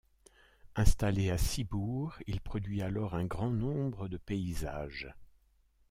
[0.75, 5.13] Installé à Ciboure, il produit alors un grand nombre de paysages.